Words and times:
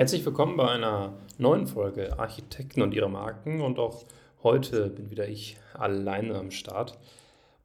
Herzlich 0.00 0.24
willkommen 0.24 0.56
bei 0.56 0.66
einer 0.66 1.12
neuen 1.36 1.66
Folge 1.66 2.18
Architekten 2.18 2.80
und 2.80 2.94
ihre 2.94 3.10
Marken 3.10 3.60
und 3.60 3.78
auch 3.78 4.06
heute 4.42 4.88
bin 4.88 5.10
wieder 5.10 5.28
ich 5.28 5.58
alleine 5.74 6.36
am 6.36 6.50
Start 6.50 6.98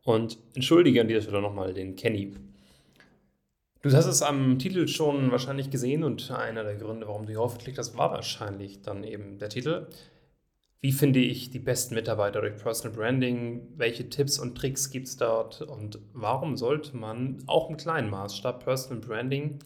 und 0.04 0.38
entschuldige 0.54 1.00
an 1.00 1.08
dieser 1.08 1.22
Stelle 1.22 1.42
nochmal 1.42 1.74
den 1.74 1.96
Kenny. 1.96 2.34
Du 3.84 3.90
hast 3.90 4.06
es 4.06 4.22
am 4.22 4.60
Titel 4.60 4.90
schon 4.90 5.32
wahrscheinlich 5.32 5.70
gesehen 5.70 6.04
und 6.04 6.30
einer 6.30 6.66
der 6.66 6.76
Gründe, 6.76 7.08
warum 7.08 7.26
du 7.26 7.32
hier 7.32 7.40
aufgeklickt 7.40 7.78
hast, 7.78 7.98
war 7.98 8.12
wahrscheinlich 8.12 8.82
dann 8.82 9.06
eben 9.06 9.40
der 9.40 9.48
Titel. 9.48 9.88
Wie 10.82 10.92
finde 10.92 11.22
ich 11.22 11.52
die 11.52 11.60
besten 11.60 11.96
Mitarbeiter 11.96 12.42
durch 12.42 12.58
Personal 12.62 12.98
Branding? 12.98 13.62
Welche 13.78 14.10
Tipps 14.10 14.40
und 14.40 14.58
Tricks 14.58 14.92
gibt 14.92 15.08
es 15.08 15.16
dort? 15.16 15.62
Und 15.62 16.00
warum 16.12 16.58
sollte 16.58 16.98
man 16.98 17.42
auch 17.48 17.70
im 17.70 17.78
kleinen 17.78 18.10
Maßstab 18.10 18.66
Personal 18.66 18.99
Branding 18.99 19.60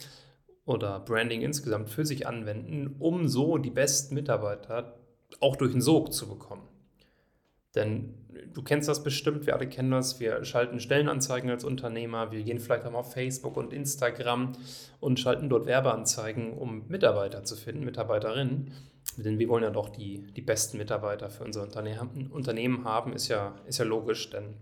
oder 0.69 0.99
Branding 0.99 1.41
insgesamt 1.41 1.89
für 1.89 2.05
sich 2.05 2.27
anwenden, 2.27 2.95
um 2.99 3.27
so 3.27 3.57
die 3.57 3.71
besten 3.71 4.13
Mitarbeiter 4.13 4.99
auch 5.39 5.55
durch 5.55 5.71
den 5.71 5.81
Sog 5.81 6.13
zu 6.13 6.29
bekommen. 6.29 6.61
Denn 7.73 8.13
du 8.53 8.61
kennst 8.61 8.87
das 8.87 9.03
bestimmt, 9.03 9.47
wir 9.47 9.55
alle 9.55 9.67
kennen 9.67 9.89
das, 9.89 10.19
wir 10.19 10.45
schalten 10.45 10.79
Stellenanzeigen 10.79 11.49
als 11.49 11.63
Unternehmer, 11.63 12.31
wir 12.31 12.43
gehen 12.43 12.59
vielleicht 12.59 12.85
auch 12.85 12.91
mal 12.91 12.99
auf 12.99 13.13
Facebook 13.13 13.57
und 13.57 13.73
Instagram 13.73 14.53
und 14.99 15.19
schalten 15.19 15.49
dort 15.49 15.65
Werbeanzeigen, 15.65 16.53
um 16.53 16.87
Mitarbeiter 16.87 17.43
zu 17.43 17.55
finden, 17.55 17.83
Mitarbeiterinnen. 17.83 18.71
Denn 19.17 19.39
wir 19.39 19.49
wollen 19.49 19.63
ja 19.63 19.71
doch 19.71 19.89
die, 19.89 20.27
die 20.33 20.41
besten 20.41 20.77
Mitarbeiter 20.77 21.31
für 21.31 21.45
unser 21.45 21.63
Unternehmen 21.63 22.83
haben, 22.85 23.13
ist 23.13 23.27
ja, 23.27 23.55
ist 23.65 23.79
ja 23.79 23.85
logisch, 23.85 24.29
denn 24.29 24.53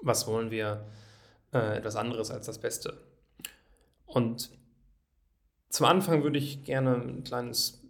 was 0.00 0.28
wollen 0.28 0.52
wir 0.52 0.86
äh, 1.52 1.76
etwas 1.78 1.96
anderes 1.96 2.30
als 2.30 2.46
das 2.46 2.58
Beste? 2.58 2.98
Und 4.06 4.50
zum 5.72 5.86
Anfang 5.86 6.22
würde 6.22 6.38
ich 6.38 6.64
gerne 6.64 6.96
ein 6.96 7.24
kleines 7.24 7.82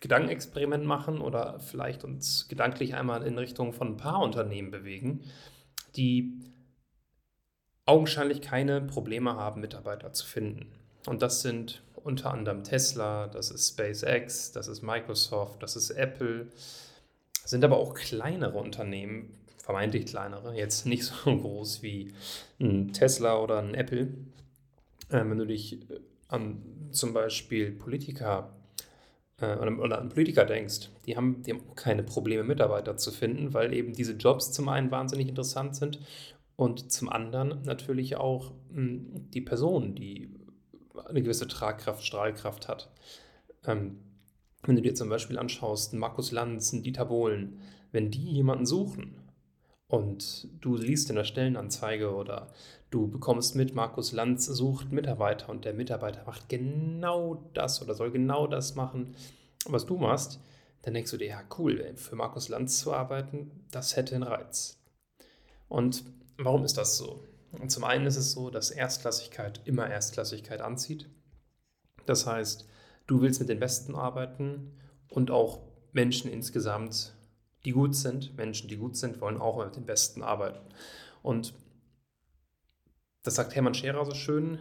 Gedankenexperiment 0.00 0.86
machen 0.86 1.20
oder 1.20 1.60
vielleicht 1.60 2.02
uns 2.02 2.48
gedanklich 2.48 2.94
einmal 2.94 3.22
in 3.22 3.36
Richtung 3.36 3.74
von 3.74 3.88
ein 3.88 3.96
paar 3.98 4.20
Unternehmen 4.20 4.70
bewegen, 4.70 5.20
die 5.96 6.32
augenscheinlich 7.84 8.40
keine 8.40 8.80
Probleme 8.80 9.36
haben, 9.36 9.60
Mitarbeiter 9.60 10.14
zu 10.14 10.26
finden. 10.26 10.72
Und 11.06 11.20
das 11.20 11.42
sind 11.42 11.82
unter 11.94 12.32
anderem 12.32 12.64
Tesla, 12.64 13.26
das 13.26 13.50
ist 13.50 13.68
SpaceX, 13.68 14.52
das 14.52 14.66
ist 14.66 14.82
Microsoft, 14.82 15.62
das 15.62 15.76
ist 15.76 15.90
Apple, 15.90 16.48
sind 17.44 17.64
aber 17.64 17.76
auch 17.76 17.92
kleinere 17.92 18.58
Unternehmen, 18.58 19.34
vermeintlich 19.58 20.06
kleinere, 20.06 20.54
jetzt 20.54 20.86
nicht 20.86 21.04
so 21.04 21.14
groß 21.24 21.82
wie 21.82 22.14
ein 22.58 22.94
Tesla 22.94 23.38
oder 23.38 23.58
ein 23.58 23.74
Apple. 23.74 24.08
Ähm, 25.10 25.30
wenn 25.30 25.38
du 25.38 25.46
dich 25.46 25.80
an 26.28 26.62
zum 26.90 27.12
Beispiel 27.12 27.72
Politiker 27.72 28.56
äh, 29.40 29.56
oder, 29.56 29.98
an 29.98 30.08
Politiker 30.08 30.44
denkst, 30.44 30.90
die 31.06 31.16
haben, 31.16 31.42
die 31.42 31.52
haben 31.52 31.62
auch 31.68 31.76
keine 31.76 32.02
Probleme, 32.02 32.44
Mitarbeiter 32.44 32.96
zu 32.96 33.10
finden, 33.12 33.54
weil 33.54 33.72
eben 33.74 33.92
diese 33.92 34.14
Jobs 34.14 34.52
zum 34.52 34.68
einen 34.68 34.90
wahnsinnig 34.90 35.28
interessant 35.28 35.76
sind 35.76 36.00
und 36.56 36.90
zum 36.90 37.08
anderen 37.08 37.62
natürlich 37.62 38.16
auch 38.16 38.52
mh, 38.70 38.76
hm, 38.76 39.30
die 39.30 39.42
Person, 39.42 39.94
die 39.94 40.34
eine 41.06 41.22
gewisse 41.22 41.46
Tragkraft, 41.46 42.04
Strahlkraft 42.04 42.68
hat. 42.68 42.90
Ähm, 43.66 43.98
wenn 44.62 44.76
du 44.76 44.82
dir 44.82 44.94
zum 44.94 45.08
Beispiel 45.08 45.38
anschaust, 45.38 45.92
Markus 45.94 46.32
Lanz, 46.32 46.70
Dieter 46.70 47.04
Bohlen, 47.04 47.60
wenn 47.92 48.10
die 48.10 48.32
jemanden 48.32 48.66
suchen, 48.66 49.14
und 49.88 50.48
du 50.60 50.76
liest 50.76 51.10
in 51.10 51.16
der 51.16 51.24
Stellenanzeige 51.24 52.14
oder 52.14 52.52
du 52.90 53.08
bekommst 53.08 53.54
mit, 53.54 53.74
Markus 53.74 54.12
Lanz 54.12 54.46
sucht 54.46 54.92
Mitarbeiter 54.92 55.48
und 55.48 55.64
der 55.64 55.74
Mitarbeiter 55.74 56.24
macht 56.24 56.48
genau 56.48 57.48
das 57.54 57.82
oder 57.82 57.94
soll 57.94 58.10
genau 58.10 58.46
das 58.46 58.74
machen, 58.74 59.14
was 59.66 59.86
du 59.86 59.96
machst, 59.96 60.40
dann 60.82 60.94
denkst 60.94 61.10
du 61.10 61.16
dir, 61.16 61.28
ja 61.28 61.42
cool, 61.58 61.92
für 61.96 62.16
Markus 62.16 62.48
Lanz 62.48 62.78
zu 62.78 62.92
arbeiten, 62.92 63.64
das 63.70 63.96
hätte 63.96 64.14
einen 64.14 64.24
Reiz. 64.24 64.78
Und 65.68 66.04
warum 66.38 66.64
ist 66.64 66.76
das 66.76 66.96
so? 66.96 67.24
Und 67.52 67.70
zum 67.70 67.84
einen 67.84 68.06
ist 68.06 68.16
es 68.16 68.32
so, 68.32 68.50
dass 68.50 68.70
Erstklassigkeit 68.70 69.60
immer 69.64 69.88
Erstklassigkeit 69.88 70.60
anzieht. 70.60 71.08
Das 72.04 72.26
heißt, 72.26 72.68
du 73.06 73.20
willst 73.20 73.40
mit 73.40 73.48
den 73.48 73.58
Besten 73.58 73.94
arbeiten 73.94 74.76
und 75.08 75.30
auch 75.30 75.60
Menschen 75.92 76.30
insgesamt 76.30 77.15
die 77.66 77.72
gut 77.72 77.96
sind, 77.96 78.36
Menschen, 78.36 78.68
die 78.68 78.76
gut 78.76 78.96
sind, 78.96 79.20
wollen 79.20 79.38
auch 79.38 79.62
mit 79.62 79.74
den 79.74 79.84
Besten 79.84 80.22
arbeiten. 80.22 80.64
Und 81.22 81.52
das 83.24 83.34
sagt 83.34 83.56
Hermann 83.56 83.74
Scherer 83.74 84.04
so 84.04 84.14
schön, 84.14 84.60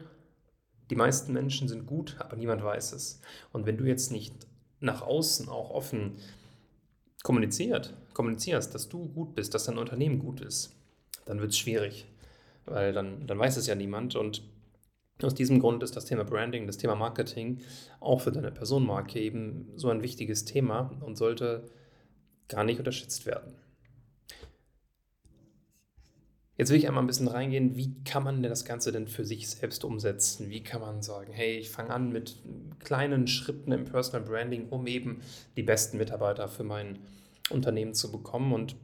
die 0.90 0.96
meisten 0.96 1.32
Menschen 1.32 1.68
sind 1.68 1.86
gut, 1.86 2.16
aber 2.18 2.36
niemand 2.36 2.64
weiß 2.64 2.94
es. 2.94 3.22
Und 3.54 3.68
wenn 3.68 3.78
du 3.78 3.86
jetzt 3.86 4.12
nicht 4.12 4.34
nach 4.80 5.04
außen 5.04 5.50
auch 5.50 5.70
offen 5.70 6.18
kommuniziert, 7.22 7.94
kommunizierst, 8.14 8.74
dass 8.74 8.90
du 8.90 9.08
gut 9.08 9.36
bist, 9.36 9.54
dass 9.54 9.66
dein 9.66 9.78
Unternehmen 9.78 10.18
gut 10.18 10.42
ist, 10.42 10.76
dann 11.26 11.40
wird 11.40 11.52
es 11.52 11.60
schwierig, 11.60 12.08
weil 12.66 12.92
dann, 12.92 13.28
dann 13.28 13.38
weiß 13.38 13.58
es 13.58 13.68
ja 13.68 13.76
niemand. 13.76 14.16
Und 14.16 14.42
aus 15.22 15.36
diesem 15.36 15.60
Grund 15.60 15.84
ist 15.84 15.96
das 15.96 16.06
Thema 16.06 16.24
Branding, 16.24 16.66
das 16.66 16.78
Thema 16.78 16.96
Marketing 16.96 17.60
auch 18.00 18.22
für 18.22 18.32
deine 18.32 18.52
Personenmarke 18.52 19.20
eben 19.20 19.72
so 19.76 19.90
ein 19.90 20.02
wichtiges 20.02 20.44
Thema 20.46 20.92
und 21.02 21.18
sollte 21.18 21.70
gar 22.48 22.64
nicht 22.64 22.80
unterschätzt 22.80 23.26
werden. 23.26 23.54
Jetzt 26.58 26.70
will 26.70 26.78
ich 26.78 26.88
einmal 26.88 27.04
ein 27.04 27.08
bisschen 27.08 27.28
reingehen, 27.28 27.76
wie 27.76 27.94
kann 28.06 28.24
man 28.24 28.42
denn 28.42 28.50
das 28.50 28.64
Ganze 28.64 28.94
denn 28.94 29.08
für 29.08 29.26
sich 29.26 29.50
selbst 29.50 29.84
umsetzen? 29.84 30.50
Wie 30.50 30.64
kann 30.64 30.80
man 30.80 31.02
sagen, 31.02 31.34
hey, 31.34 31.58
ich 31.58 31.70
fange 31.70 31.90
an 31.90 32.14
mit 32.14 32.38
kleinen 32.80 33.28
Schritten 33.28 33.74
im 33.74 33.84
Personal 33.84 34.26
Branding, 34.26 34.70
um 34.70 34.88
eben 34.88 35.22
die 35.58 35.64
besten 35.64 35.98
Mitarbeiter 35.98 36.48
für 36.48 36.64
mein 36.64 37.00
Unternehmen 37.50 37.94
zu 37.94 38.10
bekommen? 38.10 38.54
Und 38.54 38.78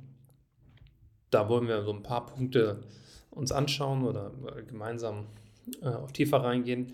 da 1.29 1.47
wollen 1.47 1.69
wir 1.69 1.83
so 1.83 1.93
ein 1.93 2.03
paar 2.03 2.25
Punkte 2.25 2.83
uns 3.29 3.53
anschauen 3.53 4.03
oder 4.03 4.33
gemeinsam 4.67 5.27
äh, 5.81 6.11
tiefer 6.11 6.43
reingehen. 6.43 6.91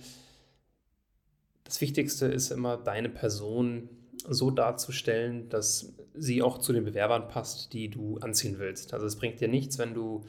Das 1.64 1.82
Wichtigste 1.82 2.28
ist 2.28 2.52
immer 2.52 2.78
deine 2.78 3.10
Person 3.10 3.90
so 4.28 4.52
darzustellen, 4.52 5.50
dass 5.50 5.94
sie 6.14 6.42
auch 6.42 6.58
zu 6.58 6.74
den 6.74 6.84
Bewerbern 6.84 7.28
passt, 7.28 7.74
die 7.74 7.90
du 7.90 8.18
anziehen 8.20 8.60
willst. 8.60 8.94
Also 8.94 9.06
es 9.06 9.16
bringt 9.16 9.40
dir 9.40 9.48
nichts, 9.48 9.78
wenn 9.78 9.94
du 9.94 10.24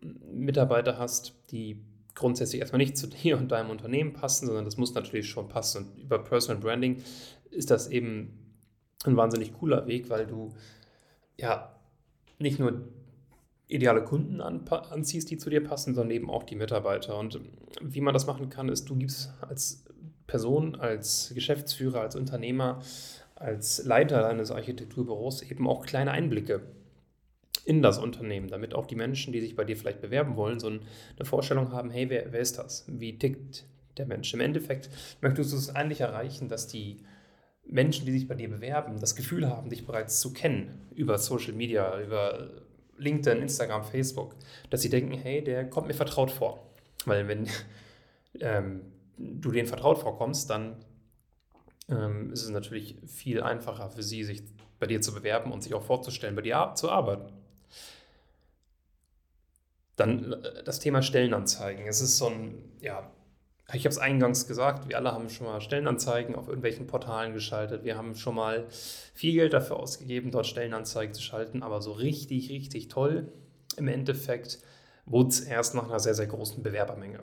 Mitarbeiter 0.00 0.98
hast, 0.98 1.34
die 1.50 1.82
grundsätzlich 2.14 2.60
erstmal 2.60 2.78
nicht 2.78 2.96
zu 2.96 3.06
dir 3.08 3.38
und 3.38 3.50
deinem 3.50 3.70
Unternehmen 3.70 4.12
passen, 4.12 4.46
sondern 4.46 4.64
das 4.64 4.76
muss 4.76 4.94
natürlich 4.94 5.28
schon 5.28 5.48
passen. 5.48 5.84
Und 5.84 5.98
über 5.98 6.18
Personal 6.18 6.60
Branding 6.60 7.02
ist 7.50 7.70
das 7.70 7.88
eben 7.88 8.56
ein 9.04 9.16
wahnsinnig 9.16 9.54
cooler 9.54 9.86
Weg, 9.86 10.10
weil 10.10 10.26
du 10.26 10.54
ja 11.38 11.74
nicht 12.38 12.58
nur 12.58 12.88
ideale 13.66 14.04
Kunden 14.04 14.40
anziehst, 14.40 15.30
die 15.30 15.38
zu 15.38 15.48
dir 15.48 15.62
passen, 15.62 15.94
sondern 15.94 16.10
eben 16.10 16.28
auch 16.28 16.42
die 16.42 16.56
Mitarbeiter. 16.56 17.16
Und 17.16 17.40
wie 17.80 18.00
man 18.00 18.14
das 18.14 18.26
machen 18.26 18.50
kann, 18.50 18.68
ist, 18.68 18.90
du 18.90 18.96
gibst 18.96 19.32
als 19.40 19.84
Person, 20.26 20.74
als 20.74 21.32
Geschäftsführer, 21.34 22.00
als 22.00 22.16
Unternehmer 22.16 22.80
als 23.40 23.82
Leiter 23.84 24.28
eines 24.28 24.50
Architekturbüros 24.50 25.42
eben 25.42 25.66
auch 25.66 25.86
kleine 25.86 26.12
Einblicke 26.12 26.60
in 27.64 27.80
das 27.82 27.98
Unternehmen, 27.98 28.48
damit 28.48 28.74
auch 28.74 28.86
die 28.86 28.96
Menschen, 28.96 29.32
die 29.32 29.40
sich 29.40 29.56
bei 29.56 29.64
dir 29.64 29.76
vielleicht 29.76 30.02
bewerben 30.02 30.36
wollen, 30.36 30.60
so 30.60 30.68
eine 30.68 30.80
Vorstellung 31.24 31.72
haben, 31.72 31.90
hey, 31.90 32.10
wer, 32.10 32.32
wer 32.32 32.40
ist 32.40 32.58
das? 32.58 32.84
Wie 32.86 33.18
tickt 33.18 33.64
der 33.96 34.06
Mensch? 34.06 34.32
Im 34.34 34.40
Endeffekt 34.40 34.90
möchtest 35.22 35.52
du 35.52 35.56
es 35.56 35.74
eigentlich 35.74 36.02
erreichen, 36.02 36.48
dass 36.48 36.68
die 36.68 36.98
Menschen, 37.64 38.04
die 38.04 38.12
sich 38.12 38.28
bei 38.28 38.34
dir 38.34 38.50
bewerben, 38.50 39.00
das 39.00 39.16
Gefühl 39.16 39.48
haben, 39.48 39.70
dich 39.70 39.86
bereits 39.86 40.20
zu 40.20 40.34
kennen 40.34 40.86
über 40.94 41.16
Social 41.16 41.54
Media, 41.54 41.98
über 41.98 42.50
LinkedIn, 42.98 43.40
Instagram, 43.40 43.84
Facebook, 43.84 44.36
dass 44.68 44.82
sie 44.82 44.90
denken, 44.90 45.14
hey, 45.14 45.42
der 45.42 45.68
kommt 45.68 45.88
mir 45.88 45.94
vertraut 45.94 46.30
vor. 46.30 46.66
Weil 47.06 47.26
wenn 47.26 47.48
ähm, 48.40 48.82
du 49.16 49.50
denen 49.50 49.68
vertraut 49.68 49.98
vorkommst, 49.98 50.50
dann 50.50 50.76
ähm, 51.90 52.32
ist 52.32 52.42
es 52.42 52.50
natürlich 52.50 52.96
viel 53.06 53.42
einfacher 53.42 53.90
für 53.90 54.02
sie, 54.02 54.24
sich 54.24 54.42
bei 54.78 54.86
dir 54.86 55.00
zu 55.00 55.12
bewerben 55.12 55.52
und 55.52 55.62
sich 55.62 55.74
auch 55.74 55.82
vorzustellen, 55.82 56.34
bei 56.34 56.42
dir 56.42 56.72
zu 56.74 56.90
arbeiten. 56.90 57.32
Dann 59.96 60.32
äh, 60.32 60.64
das 60.64 60.80
Thema 60.80 61.02
Stellenanzeigen. 61.02 61.86
Es 61.86 62.00
ist 62.00 62.18
so 62.18 62.26
ein, 62.26 62.54
ja, 62.80 63.10
ich 63.72 63.84
habe 63.84 63.90
es 63.90 63.98
eingangs 63.98 64.48
gesagt, 64.48 64.88
wir 64.88 64.96
alle 64.96 65.12
haben 65.12 65.28
schon 65.30 65.46
mal 65.46 65.60
Stellenanzeigen 65.60 66.34
auf 66.34 66.48
irgendwelchen 66.48 66.86
Portalen 66.86 67.34
geschaltet. 67.34 67.84
Wir 67.84 67.96
haben 67.96 68.14
schon 68.16 68.34
mal 68.34 68.66
viel 69.14 69.34
Geld 69.34 69.52
dafür 69.52 69.76
ausgegeben, 69.76 70.30
dort 70.30 70.46
Stellenanzeigen 70.46 71.14
zu 71.14 71.22
schalten, 71.22 71.62
aber 71.62 71.80
so 71.80 71.92
richtig, 71.92 72.50
richtig 72.50 72.88
toll 72.88 73.32
im 73.76 73.88
Endeffekt 73.88 74.58
wurde 75.06 75.28
es 75.28 75.40
erst 75.40 75.74
nach 75.74 75.84
einer 75.84 76.00
sehr, 76.00 76.14
sehr 76.14 76.26
großen 76.26 76.62
Bewerbermenge. 76.62 77.20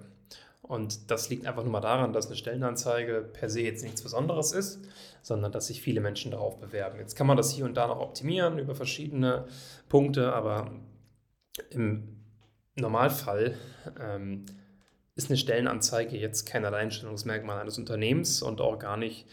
Und 0.67 1.11
das 1.11 1.29
liegt 1.29 1.45
einfach 1.45 1.63
nur 1.63 1.71
mal 1.71 1.81
daran, 1.81 2.11
dass 2.11 2.27
eine 2.27 2.35
Stellenanzeige 2.35 3.21
per 3.21 3.49
se 3.49 3.61
jetzt 3.61 3.83
nichts 3.83 4.01
Besonderes 4.01 4.51
ist, 4.51 4.79
sondern 5.21 5.51
dass 5.51 5.67
sich 5.67 5.81
viele 5.81 6.01
Menschen 6.01 6.31
darauf 6.31 6.59
bewerben. 6.59 6.99
Jetzt 6.99 7.15
kann 7.15 7.27
man 7.27 7.37
das 7.37 7.51
hier 7.51 7.65
und 7.65 7.75
da 7.75 7.87
noch 7.87 7.99
optimieren 7.99 8.59
über 8.59 8.75
verschiedene 8.75 9.45
Punkte, 9.87 10.33
aber 10.33 10.71
im 11.69 12.17
Normalfall 12.75 13.55
ähm, 13.99 14.45
ist 15.15 15.29
eine 15.29 15.37
Stellenanzeige 15.37 16.17
jetzt 16.17 16.45
kein 16.45 16.65
Alleinstellungsmerkmal 16.65 17.59
eines 17.59 17.77
Unternehmens 17.77 18.41
und 18.41 18.61
auch 18.61 18.77
gar 18.77 18.97
nicht 18.97 19.25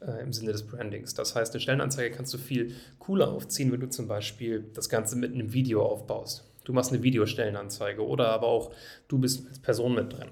äh, 0.00 0.22
im 0.22 0.32
Sinne 0.32 0.52
des 0.52 0.66
Brandings. 0.66 1.14
Das 1.14 1.34
heißt, 1.34 1.52
eine 1.52 1.60
Stellenanzeige 1.60 2.14
kannst 2.14 2.32
du 2.32 2.38
viel 2.38 2.74
cooler 2.98 3.28
aufziehen, 3.30 3.70
wenn 3.72 3.80
du 3.80 3.88
zum 3.88 4.08
Beispiel 4.08 4.70
das 4.74 4.88
Ganze 4.88 5.16
mit 5.16 5.34
einem 5.34 5.52
Video 5.52 5.84
aufbaust. 5.84 6.44
Du 6.64 6.72
machst 6.72 6.92
eine 6.92 7.02
Videostellenanzeige 7.02 8.06
oder 8.06 8.30
aber 8.30 8.46
auch 8.46 8.72
du 9.06 9.18
bist 9.18 9.46
als 9.48 9.58
Person 9.58 9.94
mit 9.94 10.12
drin. 10.12 10.30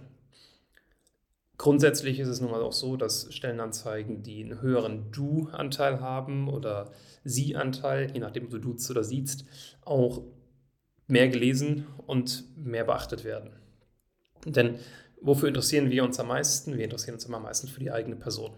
Grundsätzlich 1.58 2.20
ist 2.20 2.28
es 2.28 2.40
nun 2.40 2.50
mal 2.50 2.62
auch 2.62 2.72
so, 2.72 2.96
dass 2.96 3.32
Stellenanzeigen, 3.32 4.22
die 4.22 4.44
einen 4.44 4.60
höheren 4.60 5.10
Du-Anteil 5.10 6.00
haben 6.00 6.48
oder 6.48 6.92
Sie-Anteil, 7.24 8.10
je 8.12 8.20
nachdem, 8.20 8.44
ob 8.44 8.50
du 8.50 8.58
duzt 8.58 8.90
oder 8.90 9.02
siehst, 9.02 9.46
auch 9.82 10.22
mehr 11.06 11.28
gelesen 11.28 11.86
und 12.06 12.44
mehr 12.56 12.84
beachtet 12.84 13.24
werden. 13.24 13.52
Denn 14.44 14.78
wofür 15.20 15.48
interessieren 15.48 15.90
wir 15.90 16.04
uns 16.04 16.20
am 16.20 16.28
meisten? 16.28 16.76
Wir 16.76 16.84
interessieren 16.84 17.14
uns 17.14 17.24
immer 17.24 17.38
am 17.38 17.44
meisten 17.44 17.68
für 17.68 17.80
die 17.80 17.90
eigene 17.90 18.16
Person. 18.16 18.52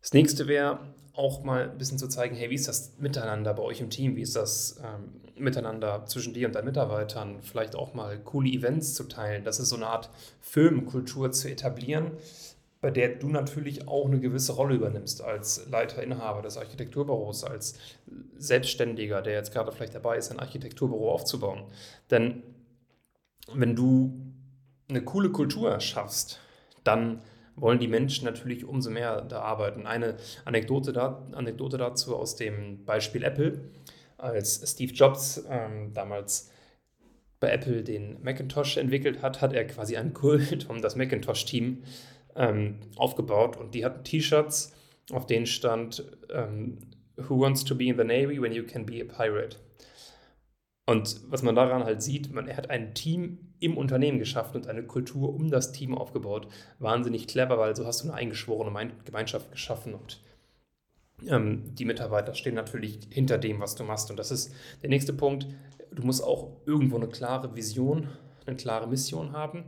Das 0.00 0.03
nächste 0.14 0.48
wäre 0.48 0.78
auch 1.12 1.44
mal 1.44 1.70
ein 1.70 1.78
bisschen 1.78 1.98
zu 1.98 2.08
zeigen, 2.08 2.34
hey, 2.34 2.50
wie 2.50 2.54
ist 2.54 2.66
das 2.66 2.94
Miteinander 2.98 3.54
bei 3.54 3.62
euch 3.62 3.80
im 3.80 3.90
Team? 3.90 4.16
Wie 4.16 4.22
ist 4.22 4.34
das 4.34 4.80
ähm, 4.82 5.20
Miteinander 5.36 6.06
zwischen 6.06 6.34
dir 6.34 6.46
und 6.46 6.54
deinen 6.54 6.64
Mitarbeitern? 6.64 7.38
Vielleicht 7.42 7.76
auch 7.76 7.94
mal 7.94 8.18
coole 8.18 8.48
Events 8.50 8.94
zu 8.94 9.04
teilen. 9.04 9.44
Das 9.44 9.60
ist 9.60 9.68
so 9.68 9.76
eine 9.76 9.86
Art 9.86 10.10
Firmenkultur 10.40 11.30
zu 11.30 11.48
etablieren, 11.48 12.12
bei 12.80 12.90
der 12.90 13.10
du 13.14 13.28
natürlich 13.28 13.86
auch 13.86 14.06
eine 14.06 14.18
gewisse 14.18 14.52
Rolle 14.52 14.74
übernimmst 14.74 15.22
als 15.22 15.68
Leiter, 15.70 16.02
Inhaber 16.02 16.42
des 16.42 16.56
Architekturbüros, 16.56 17.44
als 17.44 17.78
Selbstständiger, 18.36 19.22
der 19.22 19.34
jetzt 19.34 19.52
gerade 19.52 19.70
vielleicht 19.70 19.94
dabei 19.94 20.16
ist, 20.16 20.32
ein 20.32 20.40
Architekturbüro 20.40 21.12
aufzubauen. 21.12 21.62
Denn 22.10 22.42
wenn 23.52 23.76
du 23.76 24.18
eine 24.88 25.02
coole 25.02 25.30
Kultur 25.30 25.78
schaffst, 25.80 26.40
dann 26.82 27.22
wollen 27.56 27.78
die 27.78 27.88
Menschen 27.88 28.24
natürlich 28.24 28.64
umso 28.64 28.90
mehr 28.90 29.22
da 29.22 29.40
arbeiten. 29.40 29.86
Eine 29.86 30.16
Anekdote, 30.44 30.92
da, 30.92 31.26
Anekdote 31.32 31.78
dazu 31.78 32.16
aus 32.16 32.36
dem 32.36 32.84
Beispiel 32.84 33.22
Apple, 33.22 33.70
als 34.18 34.62
Steve 34.70 34.92
Jobs 34.92 35.44
ähm, 35.48 35.92
damals 35.94 36.50
bei 37.40 37.50
Apple 37.50 37.82
den 37.82 38.22
Macintosh 38.22 38.76
entwickelt 38.76 39.22
hat, 39.22 39.40
hat 39.40 39.52
er 39.52 39.66
quasi 39.66 39.96
einen 39.96 40.14
Kult 40.14 40.68
um 40.70 40.80
das 40.80 40.96
Macintosh-Team 40.96 41.82
ähm, 42.36 42.78
aufgebaut 42.96 43.56
und 43.56 43.74
die 43.74 43.84
hatten 43.84 44.04
T-Shirts, 44.04 44.72
auf 45.12 45.26
denen 45.26 45.46
stand 45.46 46.04
ähm, 46.32 46.78
Who 47.16 47.38
wants 47.38 47.64
to 47.64 47.76
be 47.76 47.84
in 47.84 47.96
the 47.96 48.04
Navy 48.04 48.40
when 48.40 48.52
you 48.52 48.64
can 48.64 48.86
be 48.86 49.00
a 49.00 49.04
pirate? 49.04 49.58
Und 50.86 51.20
was 51.30 51.42
man 51.42 51.54
daran 51.54 51.84
halt 51.84 52.02
sieht, 52.02 52.32
man, 52.32 52.48
er 52.48 52.56
hat 52.56 52.70
ein 52.70 52.94
Team 52.94 53.53
im 53.64 53.76
Unternehmen 53.76 54.18
geschaffen 54.18 54.58
und 54.58 54.66
eine 54.68 54.82
Kultur 54.82 55.34
um 55.34 55.50
das 55.50 55.72
Team 55.72 55.96
aufgebaut. 55.96 56.48
Wahnsinnig 56.78 57.26
clever, 57.26 57.58
weil 57.58 57.74
so 57.74 57.86
hast 57.86 58.02
du 58.02 58.08
eine 58.08 58.14
eingeschworene 58.14 58.92
Gemeinschaft 59.04 59.50
geschaffen 59.50 59.94
und 59.94 60.20
ähm, 61.26 61.74
die 61.74 61.84
Mitarbeiter 61.84 62.34
stehen 62.34 62.54
natürlich 62.54 63.08
hinter 63.10 63.38
dem, 63.38 63.60
was 63.60 63.74
du 63.74 63.84
machst. 63.84 64.10
Und 64.10 64.18
das 64.18 64.30
ist 64.30 64.52
der 64.82 64.90
nächste 64.90 65.12
Punkt. 65.12 65.46
Du 65.90 66.02
musst 66.02 66.22
auch 66.22 66.60
irgendwo 66.66 66.96
eine 66.96 67.08
klare 67.08 67.56
Vision, 67.56 68.08
eine 68.46 68.56
klare 68.56 68.86
Mission 68.86 69.32
haben. 69.32 69.64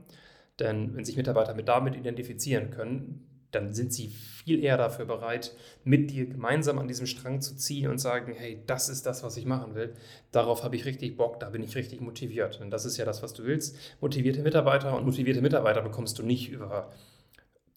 Denn 0.58 0.94
wenn 0.94 1.04
sich 1.04 1.16
Mitarbeiter 1.16 1.54
mit 1.54 1.68
damit 1.68 1.96
identifizieren 1.96 2.70
können, 2.70 3.26
dann 3.56 3.74
sind 3.74 3.92
sie 3.92 4.08
viel 4.08 4.62
eher 4.62 4.76
dafür 4.76 5.06
bereit, 5.06 5.52
mit 5.82 6.10
dir 6.10 6.26
gemeinsam 6.26 6.78
an 6.78 6.86
diesem 6.86 7.06
Strang 7.06 7.40
zu 7.40 7.56
ziehen 7.56 7.90
und 7.90 7.98
sagen, 7.98 8.32
hey, 8.32 8.62
das 8.66 8.88
ist 8.88 9.06
das, 9.06 9.22
was 9.22 9.36
ich 9.36 9.44
machen 9.44 9.74
will. 9.74 9.94
Darauf 10.30 10.62
habe 10.62 10.76
ich 10.76 10.84
richtig 10.84 11.16
Bock, 11.16 11.40
da 11.40 11.50
bin 11.50 11.62
ich 11.62 11.74
richtig 11.74 12.00
motiviert. 12.00 12.60
Und 12.60 12.70
das 12.70 12.84
ist 12.84 12.96
ja 12.96 13.04
das, 13.04 13.22
was 13.22 13.34
du 13.34 13.44
willst. 13.44 13.76
Motivierte 14.00 14.42
Mitarbeiter 14.42 14.96
und 14.96 15.04
motivierte 15.04 15.42
Mitarbeiter 15.42 15.82
bekommst 15.82 16.18
du 16.18 16.22
nicht 16.22 16.50
über 16.50 16.92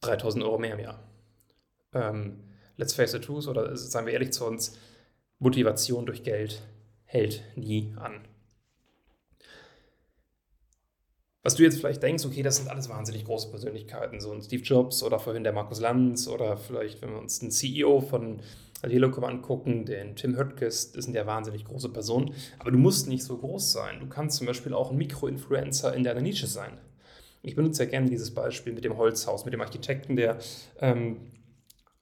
3000 0.01 0.43
Euro 0.43 0.59
mehr 0.59 0.73
im 0.73 0.79
Jahr. 0.79 1.03
Ähm, 1.93 2.43
let's 2.77 2.93
face 2.93 3.11
the 3.11 3.19
truth, 3.19 3.47
oder 3.47 3.75
sagen 3.75 4.05
wir 4.05 4.13
ehrlich 4.13 4.31
zu 4.31 4.45
uns, 4.45 4.77
Motivation 5.39 6.05
durch 6.05 6.23
Geld 6.23 6.61
hält 7.05 7.43
nie 7.55 7.93
an. 7.97 8.21
Was 11.43 11.55
du 11.55 11.63
jetzt 11.63 11.79
vielleicht 11.79 12.03
denkst, 12.03 12.25
okay, 12.25 12.43
das 12.43 12.57
sind 12.57 12.69
alles 12.69 12.89
wahnsinnig 12.89 13.25
große 13.25 13.49
Persönlichkeiten, 13.49 14.19
so 14.19 14.31
ein 14.31 14.41
Steve 14.41 14.63
Jobs 14.63 15.03
oder 15.03 15.19
vorhin 15.19 15.43
der 15.43 15.53
Markus 15.53 15.79
Lanz 15.79 16.27
oder 16.27 16.57
vielleicht, 16.57 17.01
wenn 17.01 17.11
wir 17.11 17.19
uns 17.19 17.39
den 17.39 17.51
CEO 17.51 18.01
von 18.01 18.41
Telekom 18.81 19.23
angucken, 19.23 19.85
den 19.85 20.15
Tim 20.15 20.37
Höttges, 20.37 20.91
das 20.91 21.05
sind 21.05 21.13
ja 21.13 21.25
wahnsinnig 21.25 21.65
große 21.65 21.89
Personen, 21.89 22.33
aber 22.59 22.71
du 22.71 22.77
musst 22.77 23.07
nicht 23.07 23.23
so 23.23 23.37
groß 23.37 23.71
sein. 23.71 23.99
Du 23.99 24.07
kannst 24.07 24.37
zum 24.37 24.47
Beispiel 24.47 24.73
auch 24.73 24.91
ein 24.91 24.97
Mikroinfluencer 24.97 25.93
in 25.93 26.03
deiner 26.03 26.21
Nische 26.21 26.47
sein. 26.47 26.77
Ich 27.41 27.55
benutze 27.55 27.83
ja 27.83 27.89
gerne 27.89 28.09
dieses 28.09 28.33
Beispiel 28.33 28.73
mit 28.73 28.83
dem 28.83 28.97
Holzhaus, 28.97 29.45
mit 29.45 29.53
dem 29.53 29.61
Architekten, 29.61 30.15
der 30.15 30.39
ähm, 30.79 31.17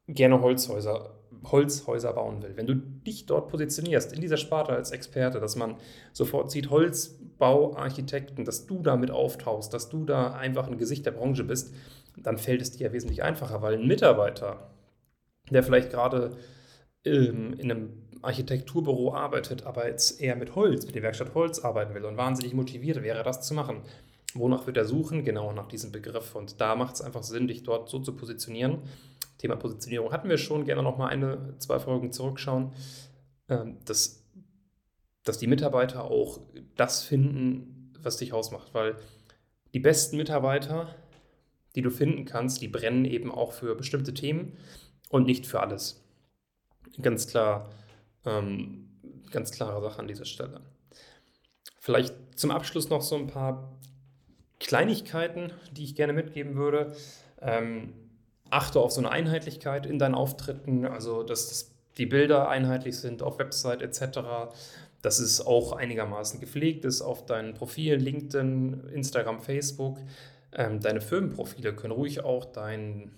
gerne 0.07 0.41
Holzhäuser 0.41 1.17
Holzhäuser 1.43 2.13
bauen 2.13 2.41
will, 2.41 2.55
wenn 2.55 2.67
du 2.67 2.75
dich 2.75 3.25
dort 3.25 3.49
positionierst 3.49 4.13
in 4.13 4.21
dieser 4.21 4.37
Sparte 4.37 4.73
als 4.73 4.91
Experte, 4.91 5.39
dass 5.39 5.55
man 5.55 5.75
sofort 6.13 6.51
sieht, 6.51 6.69
Holzbauarchitekten, 6.69 8.45
dass 8.45 8.65
du 8.65 8.81
damit 8.81 9.11
auftauchst, 9.11 9.73
dass 9.73 9.89
du 9.89 10.05
da 10.05 10.33
einfach 10.33 10.67
ein 10.67 10.77
Gesicht 10.77 11.05
der 11.05 11.11
Branche 11.11 11.43
bist, 11.43 11.73
dann 12.17 12.37
fällt 12.37 12.61
es 12.61 12.71
dir 12.71 12.87
ja 12.87 12.93
wesentlich 12.93 13.23
einfacher, 13.23 13.61
weil 13.61 13.75
ein 13.75 13.87
Mitarbeiter, 13.87 14.71
der 15.49 15.63
vielleicht 15.63 15.91
gerade 15.91 16.37
ähm, 17.05 17.53
in 17.57 17.71
einem 17.71 17.89
Architekturbüro 18.21 19.13
arbeitet, 19.13 19.65
aber 19.65 19.87
jetzt 19.87 20.19
eher 20.19 20.35
mit 20.35 20.55
Holz, 20.55 20.85
mit 20.85 20.95
der 20.95 21.03
Werkstatt 21.03 21.35
Holz 21.35 21.59
arbeiten 21.59 21.93
will 21.93 22.05
und 22.05 22.17
wahnsinnig 22.17 22.53
motiviert 22.53 23.03
wäre, 23.03 23.23
das 23.23 23.41
zu 23.41 23.53
machen. 23.53 23.81
Wonach 24.33 24.65
wird 24.65 24.77
er 24.77 24.85
suchen? 24.85 25.23
Genau 25.23 25.53
nach 25.53 25.67
diesem 25.67 25.91
Begriff. 25.91 26.35
Und 26.35 26.59
da 26.59 26.75
macht 26.75 26.95
es 26.95 27.01
einfach 27.01 27.23
Sinn, 27.23 27.47
dich 27.47 27.63
dort 27.63 27.89
so 27.89 27.99
zu 27.99 28.13
positionieren, 28.13 28.79
Thema 29.37 29.55
Positionierung 29.55 30.11
hatten 30.11 30.29
wir 30.29 30.37
schon, 30.37 30.65
gerne 30.65 30.83
nochmal 30.83 31.09
eine, 31.09 31.55
zwei 31.59 31.79
Folgen 31.79 32.11
zurückschauen, 32.11 32.73
ähm, 33.49 33.77
dass, 33.85 34.25
dass 35.23 35.37
die 35.37 35.47
Mitarbeiter 35.47 36.05
auch 36.05 36.39
das 36.75 37.03
finden, 37.03 37.93
was 38.01 38.17
dich 38.17 38.33
ausmacht, 38.33 38.73
weil 38.73 38.95
die 39.73 39.79
besten 39.79 40.17
Mitarbeiter, 40.17 40.95
die 41.75 41.81
du 41.81 41.91
finden 41.91 42.25
kannst, 42.25 42.61
die 42.61 42.67
brennen 42.67 43.05
eben 43.05 43.31
auch 43.31 43.51
für 43.51 43.75
bestimmte 43.75 44.13
Themen 44.13 44.57
und 45.09 45.25
nicht 45.25 45.45
für 45.45 45.59
alles. 45.59 46.03
Ganz 47.01 47.27
klar, 47.27 47.69
ähm, 48.25 48.89
ganz 49.29 49.51
klare 49.51 49.81
Sache 49.81 49.99
an 49.99 50.07
dieser 50.07 50.25
Stelle. 50.25 50.61
Vielleicht 51.79 52.15
zum 52.35 52.51
Abschluss 52.51 52.89
noch 52.89 53.01
so 53.01 53.15
ein 53.15 53.27
paar 53.27 53.77
Kleinigkeiten, 54.59 55.51
die 55.71 55.83
ich 55.83 55.95
gerne 55.95 56.13
mitgeben 56.13 56.55
würde. 56.55 56.95
Ähm, 57.39 57.93
achte 58.49 58.79
auf 58.79 58.91
so 58.91 59.01
eine 59.01 59.11
Einheitlichkeit 59.11 59.85
in 59.85 59.99
deinen 59.99 60.15
Auftritten, 60.15 60.85
also 60.85 61.23
dass 61.23 61.71
die 61.97 62.05
Bilder 62.05 62.49
einheitlich 62.49 62.97
sind 62.97 63.23
auf 63.23 63.39
Website 63.39 63.81
etc., 63.81 64.19
dass 65.01 65.19
es 65.19 65.45
auch 65.45 65.73
einigermaßen 65.73 66.39
gepflegt 66.39 66.85
ist 66.85 67.01
auf 67.01 67.25
deinen 67.25 67.53
Profilen, 67.53 67.99
LinkedIn, 67.99 68.87
Instagram, 68.93 69.41
Facebook. 69.41 69.99
Ähm, 70.51 70.79
deine 70.79 71.01
Firmenprofile 71.01 71.75
können 71.75 71.93
ruhig 71.93 72.23
auch 72.23 72.45
dein, 72.45 73.11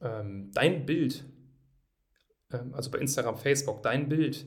ähm, 0.00 0.50
dein 0.54 0.86
Bild, 0.86 1.24
ähm, 2.52 2.74
also 2.74 2.90
bei 2.90 2.98
Instagram, 2.98 3.36
Facebook, 3.36 3.82
dein 3.82 4.08
Bild 4.08 4.46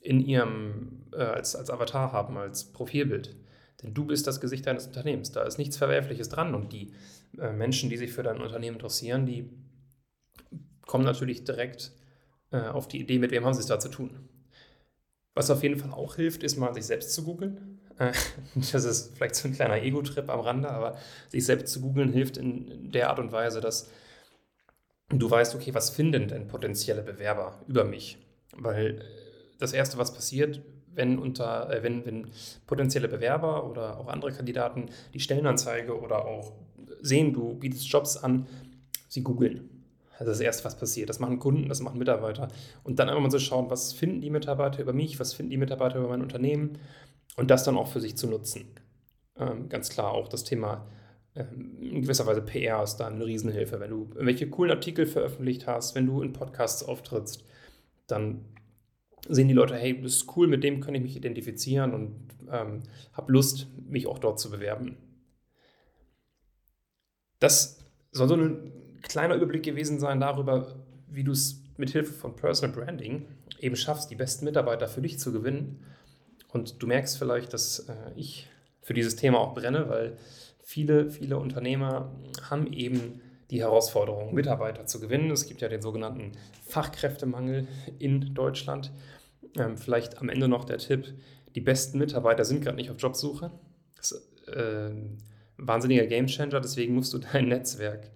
in 0.00 0.20
ihrem, 0.20 1.02
äh, 1.12 1.22
als, 1.22 1.56
als 1.56 1.70
Avatar 1.70 2.12
haben, 2.12 2.36
als 2.36 2.64
Profilbild. 2.64 3.36
Denn 3.84 3.94
du 3.94 4.06
bist 4.06 4.26
das 4.26 4.40
Gesicht 4.40 4.66
deines 4.66 4.86
Unternehmens. 4.86 5.30
Da 5.30 5.42
ist 5.42 5.58
nichts 5.58 5.76
Verwerfliches 5.76 6.30
dran 6.30 6.54
und 6.54 6.72
die 6.72 6.92
äh, 7.38 7.52
Menschen, 7.52 7.90
die 7.90 7.98
sich 7.98 8.12
für 8.12 8.22
dein 8.22 8.40
Unternehmen 8.40 8.76
interessieren, 8.76 9.26
die 9.26 9.50
kommen 10.86 11.04
natürlich 11.04 11.44
direkt 11.44 11.92
äh, 12.50 12.60
auf 12.60 12.88
die 12.88 13.00
Idee, 13.00 13.18
mit 13.18 13.30
wem 13.30 13.44
haben 13.44 13.54
sie 13.54 13.60
es 13.60 13.66
da 13.66 13.78
zu 13.78 13.90
tun. 13.90 14.28
Was 15.34 15.50
auf 15.50 15.62
jeden 15.62 15.78
Fall 15.78 15.90
auch 15.90 16.16
hilft, 16.16 16.42
ist 16.42 16.56
mal 16.56 16.72
sich 16.72 16.86
selbst 16.86 17.12
zu 17.12 17.24
googeln. 17.24 17.80
Äh, 17.98 18.12
das 18.72 18.84
ist 18.84 19.16
vielleicht 19.16 19.34
so 19.34 19.48
ein 19.48 19.54
kleiner 19.54 19.82
Ego-Trip 19.82 20.28
am 20.30 20.40
Rande, 20.40 20.70
aber 20.70 20.96
sich 21.28 21.44
selbst 21.44 21.72
zu 21.72 21.82
googeln 21.82 22.12
hilft 22.12 22.38
in 22.38 22.90
der 22.90 23.10
Art 23.10 23.18
und 23.18 23.32
Weise, 23.32 23.60
dass 23.60 23.90
du 25.10 25.30
weißt, 25.30 25.54
okay, 25.54 25.74
was 25.74 25.90
finden 25.90 26.28
denn 26.28 26.48
potenzielle 26.48 27.02
Bewerber 27.02 27.60
über 27.66 27.84
mich? 27.84 28.16
Weil 28.56 28.98
äh, 28.98 29.04
das 29.58 29.74
Erste, 29.74 29.98
was 29.98 30.14
passiert, 30.14 30.62
wenn, 30.94 31.18
unter, 31.18 31.70
äh, 31.70 31.82
wenn, 31.82 32.04
wenn 32.06 32.28
potenzielle 32.66 33.08
Bewerber 33.08 33.68
oder 33.68 33.98
auch 33.98 34.08
andere 34.08 34.32
Kandidaten 34.32 34.86
die 35.12 35.20
Stellenanzeige 35.20 35.98
oder 35.98 36.24
auch 36.24 36.52
sehen, 37.00 37.32
du 37.32 37.54
bietest 37.54 37.86
Jobs 37.88 38.16
an, 38.16 38.46
sie 39.08 39.22
googeln. 39.22 39.70
Das 40.18 40.28
ist 40.28 40.28
das 40.28 40.40
Erste, 40.40 40.64
was 40.64 40.76
passiert. 40.76 41.08
Das 41.08 41.18
machen 41.18 41.38
Kunden, 41.38 41.68
das 41.68 41.80
machen 41.80 41.98
Mitarbeiter. 41.98 42.48
Und 42.84 42.98
dann 42.98 43.08
einfach 43.08 43.20
mal 43.20 43.30
so 43.30 43.38
schauen, 43.38 43.68
was 43.68 43.92
finden 43.92 44.20
die 44.20 44.30
Mitarbeiter 44.30 44.80
über 44.80 44.92
mich, 44.92 45.18
was 45.18 45.34
finden 45.34 45.50
die 45.50 45.56
Mitarbeiter 45.56 45.98
über 45.98 46.08
mein 46.08 46.22
Unternehmen 46.22 46.78
und 47.36 47.50
das 47.50 47.64
dann 47.64 47.76
auch 47.76 47.88
für 47.88 48.00
sich 48.00 48.16
zu 48.16 48.28
nutzen. 48.28 48.66
Ähm, 49.36 49.68
ganz 49.68 49.90
klar 49.90 50.12
auch 50.12 50.28
das 50.28 50.44
Thema 50.44 50.86
ähm, 51.34 51.76
in 51.80 52.02
gewisser 52.02 52.26
Weise 52.26 52.42
PR 52.42 52.82
ist 52.82 52.96
da 52.96 53.08
eine 53.08 53.26
Riesenhilfe. 53.26 53.80
Wenn 53.80 53.90
du 53.90 54.08
irgendwelche 54.14 54.48
coolen 54.48 54.70
Artikel 54.70 55.06
veröffentlicht 55.06 55.66
hast, 55.66 55.94
wenn 55.94 56.06
du 56.06 56.22
in 56.22 56.32
Podcasts 56.32 56.82
auftrittst, 56.84 57.44
dann 58.06 58.44
sehen 59.28 59.48
die 59.48 59.54
Leute, 59.54 59.76
hey, 59.76 60.00
das 60.00 60.16
ist 60.16 60.36
cool, 60.36 60.46
mit 60.46 60.64
dem 60.64 60.80
kann 60.80 60.94
ich 60.94 61.02
mich 61.02 61.16
identifizieren 61.16 61.94
und 61.94 62.14
ähm, 62.50 62.82
habe 63.12 63.32
Lust, 63.32 63.68
mich 63.88 64.06
auch 64.06 64.18
dort 64.18 64.38
zu 64.38 64.50
bewerben. 64.50 64.96
Das 67.40 67.78
soll 68.12 68.28
so 68.28 68.34
eine 68.34 68.72
kleiner 69.02 69.34
Überblick 69.34 69.62
gewesen 69.62 69.98
sein 69.98 70.20
darüber, 70.20 70.74
wie 71.08 71.24
du 71.24 71.32
es 71.32 71.62
mit 71.76 71.90
Hilfe 71.90 72.12
von 72.12 72.36
Personal 72.36 72.74
Branding 72.74 73.26
eben 73.58 73.76
schaffst, 73.76 74.10
die 74.10 74.16
besten 74.16 74.44
Mitarbeiter 74.44 74.88
für 74.88 75.02
dich 75.02 75.18
zu 75.18 75.32
gewinnen. 75.32 75.84
Und 76.48 76.82
du 76.82 76.86
merkst 76.86 77.18
vielleicht, 77.18 77.52
dass 77.52 77.80
äh, 77.88 77.94
ich 78.16 78.48
für 78.82 78.94
dieses 78.94 79.16
Thema 79.16 79.38
auch 79.38 79.54
brenne, 79.54 79.88
weil 79.88 80.16
viele, 80.62 81.10
viele 81.10 81.38
Unternehmer 81.38 82.12
haben 82.48 82.72
eben 82.72 83.20
die 83.50 83.60
Herausforderung, 83.60 84.34
Mitarbeiter 84.34 84.86
zu 84.86 85.00
gewinnen. 85.00 85.30
Es 85.30 85.46
gibt 85.46 85.60
ja 85.60 85.68
den 85.68 85.82
sogenannten 85.82 86.32
Fachkräftemangel 86.66 87.68
in 87.98 88.34
Deutschland. 88.34 88.90
Ähm, 89.56 89.76
vielleicht 89.76 90.18
am 90.18 90.28
Ende 90.28 90.48
noch 90.48 90.64
der 90.64 90.78
Tipp, 90.78 91.14
die 91.54 91.60
besten 91.60 91.98
Mitarbeiter 91.98 92.44
sind 92.44 92.62
gerade 92.62 92.76
nicht 92.76 92.90
auf 92.90 92.96
Jobsuche. 92.98 93.50
Das 93.96 94.12
ist 94.12 94.48
äh, 94.48 94.88
ein 94.88 95.18
wahnsinniger 95.56 96.06
Gamechanger, 96.06 96.60
deswegen 96.60 96.94
musst 96.94 97.12
du 97.12 97.18
dein 97.32 97.48
Netzwerk 97.48 98.10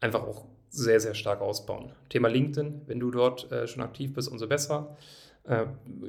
einfach 0.00 0.22
auch 0.22 0.46
sehr, 0.70 1.00
sehr 1.00 1.14
stark 1.14 1.40
ausbauen. 1.40 1.92
Thema 2.08 2.28
LinkedIn, 2.28 2.82
wenn 2.86 3.00
du 3.00 3.10
dort 3.10 3.50
äh, 3.50 3.66
schon 3.66 3.82
aktiv 3.82 4.12
bist, 4.14 4.30
umso 4.30 4.46
besser. 4.46 4.96
Äh, 5.44 5.66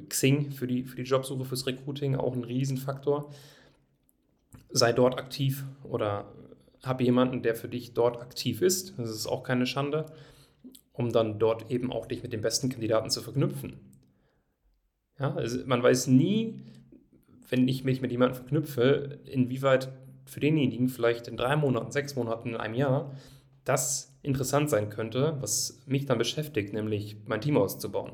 Xing 0.09 0.51
für 0.51 0.67
die, 0.67 0.83
für 0.83 0.97
die 0.97 1.03
Jobsuche, 1.03 1.45
fürs 1.45 1.65
Recruiting 1.65 2.15
auch 2.15 2.33
ein 2.33 2.43
Riesenfaktor. 2.43 3.31
Sei 4.69 4.91
dort 4.91 5.17
aktiv 5.17 5.63
oder 5.83 6.25
habe 6.83 7.03
jemanden, 7.03 7.41
der 7.41 7.55
für 7.55 7.67
dich 7.67 7.93
dort 7.93 8.21
aktiv 8.21 8.61
ist. 8.61 8.97
Das 8.97 9.09
ist 9.09 9.27
auch 9.27 9.43
keine 9.43 9.65
Schande, 9.65 10.05
um 10.93 11.11
dann 11.11 11.39
dort 11.39 11.71
eben 11.71 11.91
auch 11.91 12.05
dich 12.05 12.23
mit 12.23 12.33
den 12.33 12.41
besten 12.41 12.69
Kandidaten 12.69 13.09
zu 13.09 13.21
verknüpfen. 13.21 13.79
Ja, 15.19 15.33
also 15.33 15.59
man 15.65 15.81
weiß 15.81 16.07
nie, 16.07 16.61
wenn 17.49 17.67
ich 17.67 17.83
mich 17.83 18.01
mit 18.01 18.11
jemandem 18.11 18.35
verknüpfe, 18.35 19.19
inwieweit 19.25 19.89
für 20.25 20.39
denjenigen 20.39 20.89
vielleicht 20.89 21.27
in 21.27 21.37
drei 21.37 21.55
Monaten, 21.55 21.91
sechs 21.91 22.15
Monaten, 22.15 22.49
in 22.49 22.57
einem 22.57 22.75
Jahr 22.75 23.15
das 23.63 24.17
interessant 24.21 24.69
sein 24.69 24.89
könnte, 24.89 25.37
was 25.39 25.81
mich 25.85 26.05
dann 26.05 26.17
beschäftigt, 26.17 26.73
nämlich 26.73 27.17
mein 27.25 27.41
Team 27.41 27.57
auszubauen. 27.57 28.13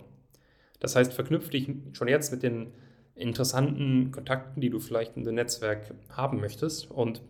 Das 0.79 0.95
heißt, 0.95 1.13
verknüpfe 1.13 1.51
dich 1.51 1.69
schon 1.93 2.07
jetzt 2.07 2.31
mit 2.31 2.43
den 2.43 2.73
interessanten 3.15 4.11
Kontakten, 4.11 4.61
die 4.61 4.69
du 4.69 4.79
vielleicht 4.79 5.15
in 5.15 5.23
dem 5.23 5.35
Netzwerk 5.35 5.93
haben 6.09 6.39
möchtest 6.39 6.89
und 6.89 7.21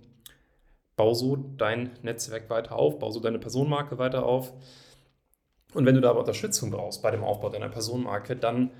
bau 0.95 1.13
so 1.13 1.35
dein 1.35 1.91
Netzwerk 2.01 2.49
weiter 2.49 2.75
auf, 2.75 2.99
bau 2.99 3.11
so 3.11 3.19
deine 3.19 3.39
Personenmarke 3.39 3.97
weiter 3.97 4.25
auf. 4.25 4.53
Und 5.73 5.85
wenn 5.85 5.95
du 5.95 6.01
da 6.01 6.11
aber 6.11 6.19
Unterstützung 6.19 6.69
brauchst 6.71 7.01
bei 7.01 7.11
dem 7.11 7.23
Aufbau 7.23 7.49
deiner 7.49 7.69
Personenmarke, 7.69 8.35
dann 8.35 8.71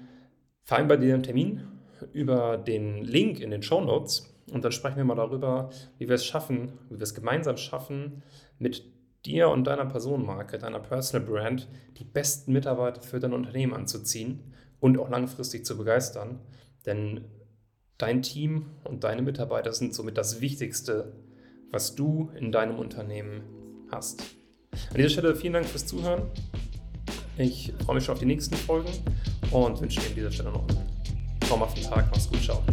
vereinbar 0.64 0.98
dir 0.98 1.14
einen 1.14 1.24
Termin 1.24 1.68
über 2.12 2.58
den 2.58 3.04
Link 3.04 3.40
in 3.40 3.52
den 3.52 3.64
Show 3.64 3.82
Notes 3.82 4.34
und 4.52 4.64
dann 4.64 4.72
sprechen 4.72 4.98
wir 4.98 5.06
mal 5.06 5.16
darüber, 5.16 5.70
wie 5.98 6.08
wir 6.08 6.16
es 6.16 6.26
schaffen, 6.26 6.74
wie 6.90 7.00
wir 7.00 7.04
es 7.04 7.16
gemeinsam 7.16 7.58
schaffen, 7.58 8.24
mit 8.60 8.84
dir 9.26 9.50
und 9.50 9.66
deiner 9.66 9.86
Personenmarke, 9.86 10.58
deiner 10.58 10.80
Personal 10.80 11.26
Brand, 11.26 11.68
die 11.98 12.04
besten 12.04 12.52
Mitarbeiter 12.52 13.02
für 13.02 13.20
dein 13.20 13.34
Unternehmen 13.34 13.74
anzuziehen 13.74 14.54
und 14.80 15.00
auch 15.00 15.10
langfristig 15.10 15.66
zu 15.66 15.78
begeistern. 15.78 16.40
Denn 16.86 17.24
dein 17.98 18.22
Team 18.22 18.66
und 18.84 19.06
deine 19.06 19.22
Mitarbeiter 19.22 19.72
sind 19.72 19.94
somit 19.94 20.18
das 20.18 20.42
Wichtigste, 20.42 21.14
was 21.74 21.96
du 21.96 22.30
in 22.40 22.52
deinem 22.52 22.78
Unternehmen 22.78 23.42
hast. 23.92 24.22
An 24.92 24.98
dieser 24.98 25.10
Stelle 25.10 25.36
vielen 25.36 25.54
Dank 25.54 25.66
fürs 25.66 25.86
Zuhören. 25.86 26.22
Ich 27.38 27.74
freue 27.84 27.96
mich 27.96 28.06
schon 28.06 28.14
auf 28.14 28.20
die 28.20 28.28
nächsten 28.28 28.56
Folgen 28.56 28.90
und 29.52 29.82
wünsche 29.82 30.00
dir 30.00 30.08
an 30.08 30.16
dieser 30.16 30.32
Stelle 30.32 30.52
noch 30.52 30.68
einen 30.70 30.88
traumhaften 31.42 31.84
Tag. 31.84 32.08
Mach's 32.12 32.30
gut, 32.30 32.44
ciao. 32.44 32.64